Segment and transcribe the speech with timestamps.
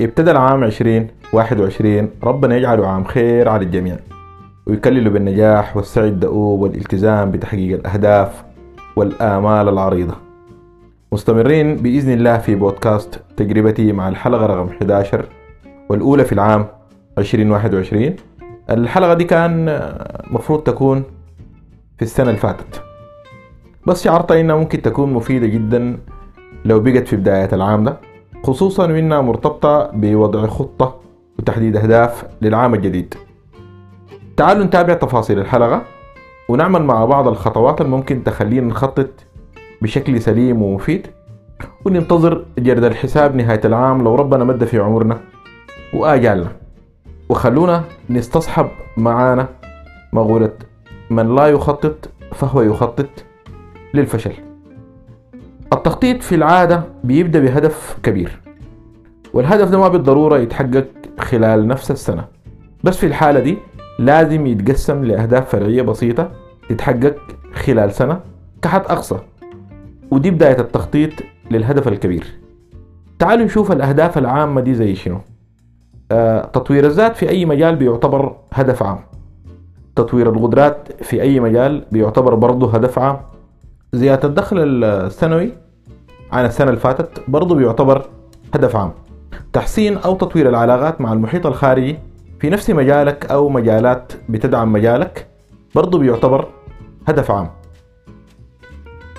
[0.00, 3.96] ابتدى العام 2021 ربنا يجعله عام خير على الجميع.
[4.66, 8.44] ويكلله بالنجاح والسعي الدؤوب والالتزام بتحقيق الأهداف
[8.96, 10.14] والآمال العريضة.
[11.12, 15.24] مستمرين بإذن الله في بودكاست تجربتي مع الحلقة رقم 11
[15.88, 16.66] والأولى في العام
[17.18, 18.16] 2021
[18.70, 19.80] الحلقة دي كان
[20.30, 21.02] مفروض تكون
[21.96, 22.82] في السنة اللي فاتت.
[23.86, 25.98] بس شعرت إنها ممكن تكون مفيدة جدا
[26.64, 28.07] لو بقت في بداية العام ده.
[28.42, 31.00] خصوصا وإنها مرتبطة بوضع خطة
[31.38, 33.14] وتحديد أهداف للعام الجديد.
[34.36, 35.82] تعالوا نتابع تفاصيل الحلقة
[36.48, 39.10] ونعمل مع بعض الخطوات الممكن تخلينا نخطط
[39.82, 41.06] بشكل سليم ومفيد
[41.84, 45.18] وننتظر جرد الحساب نهاية العام لو ربنا مد في عمرنا
[45.94, 46.52] وآجالنا.
[47.28, 49.48] وخلونا نستصحب معانا
[50.12, 50.52] مقولة
[51.10, 53.24] من لا يخطط فهو يخطط
[53.94, 54.47] للفشل.
[55.72, 58.40] التخطيط في العادة بيبدأ بهدف كبير
[59.32, 60.86] والهدف ده ما بالضرورة يتحقق
[61.18, 62.24] خلال نفس السنة
[62.84, 63.58] بس في الحالة دي
[63.98, 66.30] لازم يتقسم لأهداف فرعية بسيطة
[66.68, 67.16] تتحقق
[67.54, 68.20] خلال سنة
[68.62, 69.18] كحد أقصى
[70.10, 71.10] ودي بداية التخطيط
[71.50, 72.26] للهدف الكبير.
[73.18, 75.18] تعالوا نشوف الأهداف العامة دي زي شنو.
[76.12, 78.98] آه، تطوير الذات في أي مجال بيعتبر هدف عام.
[79.96, 83.20] تطوير القدرات في أي مجال بيعتبر برضه هدف عام.
[83.92, 85.52] زيادة الدخل السنوي
[86.32, 88.06] عن السنة اللي فاتت برضه بيعتبر
[88.54, 88.92] هدف عام.
[89.52, 91.98] تحسين أو تطوير العلاقات مع المحيط الخارجي
[92.40, 95.26] في نفس مجالك أو مجالات بتدعم مجالك
[95.74, 96.48] برضه بيعتبر
[97.06, 97.50] هدف عام.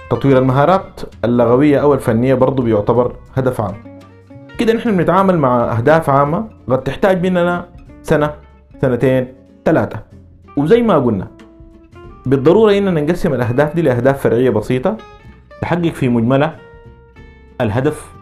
[0.10, 3.74] تطوير المهارات اللغوية أو الفنية برضه بيعتبر هدف عام.
[4.60, 7.66] كده نحن بنتعامل مع أهداف عامة قد تحتاج مننا
[8.04, 8.34] سنة
[8.82, 9.34] سنتين
[9.66, 10.00] ثلاثة.
[10.58, 11.28] وزي ما قلنا
[12.30, 14.98] بالضرورة إننا نقسم الأهداف دي لأهداف فرعية بسيطة
[15.62, 16.56] تحقق في مجملها
[17.62, 18.14] الهدف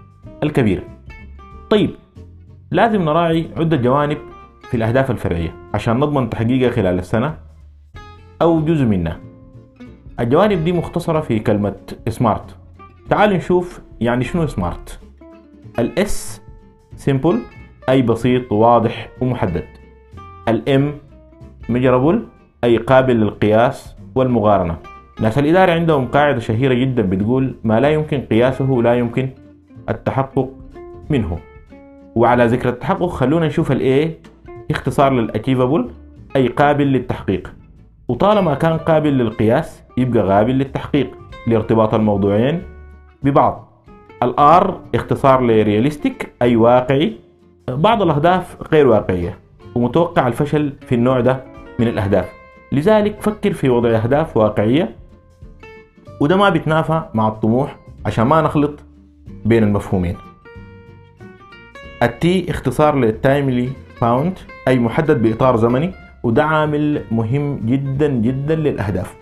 [0.44, 0.84] الكبير.
[1.70, 1.90] طيب
[2.72, 4.18] لازم نراعي عدة جوانب
[4.70, 7.38] في الأهداف الفرعية عشان نضمن تحقيقها خلال السنة
[8.42, 9.20] أو جزء منها.
[10.20, 11.76] الجوانب دي مختصرة في كلمة
[12.10, 12.56] سمارت
[13.10, 15.00] تعالوا نشوف يعني شنو سمارت
[15.80, 16.42] ال S
[16.96, 17.40] simple
[17.90, 19.66] أي بسيط وواضح ومحدد.
[20.48, 20.98] ال M
[21.70, 22.26] measurable
[22.64, 23.97] أي قابل للقياس.
[24.18, 24.78] والمقارنة.
[25.20, 29.30] ناس الإدارة عندهم قاعدة شهيرة جدا بتقول ما لا يمكن قياسه لا يمكن
[29.90, 30.50] التحقق
[31.10, 31.38] منه.
[32.16, 34.18] وعلى ذكر التحقق خلونا نشوف ال A
[34.72, 35.90] اختصار لل achievable
[36.36, 37.54] أي قابل للتحقيق.
[38.08, 41.12] وطالما كان قابل للقياس يبقى قابل للتحقيق
[41.48, 42.62] لارتباط الموضوعين
[43.24, 43.84] ببعض.
[44.24, 47.14] ال R اختصار ل realistic أي واقعي.
[47.68, 49.38] بعض الأهداف غير واقعية
[49.76, 51.44] ومتوقع الفشل في النوع ده
[51.80, 52.37] من الأهداف.
[52.72, 54.96] لذلك فكر في وضع أهداف واقعية
[56.22, 58.80] وده ما بيتنافى مع الطموح عشان ما نخلط
[59.46, 60.16] بين المفهومين.
[62.04, 63.70] ال T اختصار لل timely
[64.02, 65.92] bound أي محدد بإطار زمني
[66.24, 69.16] وده عامل مهم جدا جدا للأهداف.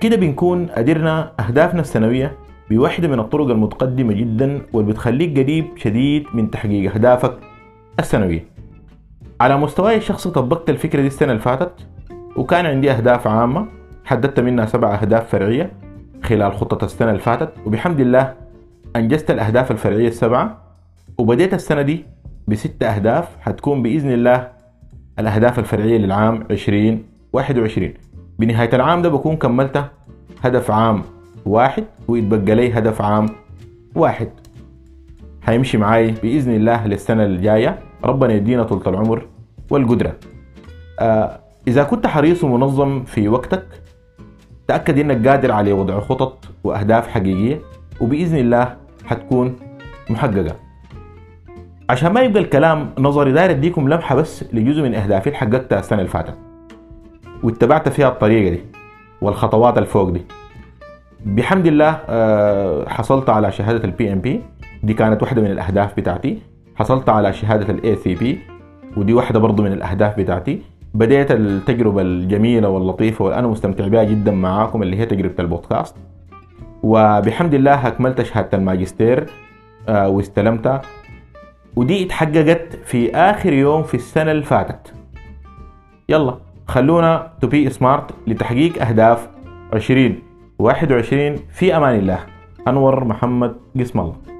[0.00, 2.36] كده بنكون قدرنا أهدافنا السنوية
[2.70, 7.38] بواحدة من الطرق المتقدمة جدا واللي بتخليك قريب شديد من تحقيق أهدافك
[7.98, 8.44] السنوية.
[9.40, 11.72] على مستواي الشخصي طبقت الفكرة دي السنة اللي فاتت.
[12.36, 13.66] وكان عندي أهداف عامة.
[14.04, 15.72] حددت منها سبع أهداف فرعية
[16.22, 18.34] خلال خطة السنة اللي فاتت وبحمد الله
[18.96, 20.58] أنجزت الأهداف الفرعية السبعة.
[21.18, 22.04] وبديت السنة دي
[22.48, 24.48] بست أهداف حتكون بإذن الله
[25.18, 27.94] الأهداف الفرعية للعام 2021
[28.38, 29.84] بنهاية العام ده بكون كملت
[30.42, 31.02] هدف عام
[31.46, 33.26] واحد ويتبقى لي هدف عام
[33.94, 34.28] واحد.
[35.44, 37.78] هيمشي معاي بإذن الله للسنة الجاية.
[38.04, 39.26] ربنا يدينا طولة العمر
[39.70, 40.12] والقدرة.
[41.00, 43.66] آه إذا كنت حريص ومنظم في وقتك
[44.68, 47.60] تأكد إنك قادر على وضع خطط وأهداف حقيقية
[48.00, 49.56] وبإذن الله حتكون
[50.10, 50.56] محققة.
[51.90, 55.98] عشان ما يبقى الكلام نظري داير أديكم لمحة بس لجزء من أهدافي اللي حققتها السنة
[55.98, 56.34] اللي فاتت.
[57.42, 58.60] واتبعت فيها الطريقة دي
[59.20, 60.22] والخطوات الفوق دي.
[61.26, 64.40] بحمد الله آه، حصلت على شهادة ال PMP
[64.82, 66.38] دي كانت واحدة من الأهداف بتاعتي.
[66.76, 68.38] حصلت على شهادة ال ACP
[68.96, 70.62] ودي واحدة برضو من الأهداف بتاعتي.
[70.94, 75.96] بديت التجربة الجميلة واللطيفة وأنا مستمتع بها جدا معاكم اللي هي تجربة البودكاست.
[76.82, 79.26] وبحمد الله أكملت شهادة الماجستير
[79.88, 80.82] آه، واستلمتها.
[81.76, 84.94] ودي اتحققت في آخر يوم في السنة اللي فاتت.
[86.08, 89.28] يلا خلونا تو بي سمارت لتحقيق أهداف
[89.74, 92.18] 2021 في أمان الله.
[92.68, 94.31] أنور محمد قسم الله.